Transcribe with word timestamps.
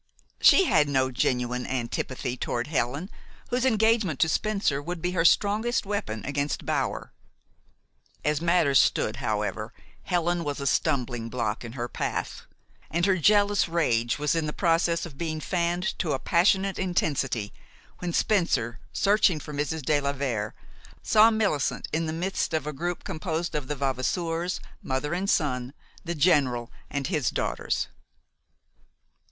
She 0.39 0.63
had 0.63 0.89
no 0.89 1.11
genuine 1.11 1.67
antipathy 1.67 2.35
toward 2.35 2.65
Helen, 2.65 3.11
whose 3.51 3.65
engagement 3.65 4.19
to 4.21 4.29
Spencer 4.29 4.81
would 4.81 4.99
be 4.99 5.11
her 5.11 5.23
strongest 5.23 5.85
weapon 5.85 6.25
against 6.25 6.65
Bower. 6.65 7.13
As 8.25 8.41
matters 8.41 8.79
stood, 8.79 9.17
however, 9.17 9.71
Helen 10.01 10.43
was 10.43 10.59
a 10.59 10.65
stumbling 10.65 11.29
block 11.29 11.63
in 11.63 11.73
her 11.73 11.87
path, 11.87 12.47
and 12.89 13.05
her 13.05 13.15
jealous 13.17 13.69
rage 13.69 14.17
was 14.17 14.33
in 14.33 14.51
process 14.53 15.05
of 15.05 15.19
being 15.19 15.39
fanned 15.39 15.99
to 15.99 16.13
a 16.13 16.17
passionate 16.17 16.79
intensity, 16.79 17.53
when 17.99 18.11
Spencer, 18.11 18.79
searching 18.91 19.39
for 19.39 19.53
Mrs. 19.53 19.83
de 19.83 20.01
la 20.01 20.13
Vere, 20.13 20.55
saw 21.03 21.29
Millicent 21.29 21.87
in 21.93 22.07
the 22.07 22.11
midst 22.11 22.55
of 22.55 22.65
a 22.65 22.73
group 22.73 23.03
composed 23.03 23.53
of 23.53 23.67
the 23.67 23.75
Vavasours, 23.75 24.59
mother 24.81 25.13
and 25.13 25.29
son, 25.29 25.73
the 26.03 26.15
General, 26.15 26.71
and 26.89 27.05
his 27.05 27.29
daughters. 27.29 27.87